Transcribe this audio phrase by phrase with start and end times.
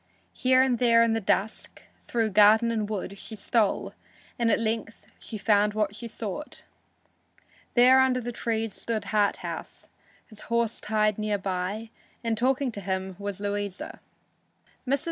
[0.33, 3.93] Here and there in the dusk, through garden and wood, she stole,
[4.39, 6.63] and at length she found what she sought.
[7.75, 9.89] There under the trees stood Harthouse,
[10.25, 11.91] his horse tied near by,
[12.23, 13.99] and talking with him was Louisa.
[14.87, 14.99] Mrs.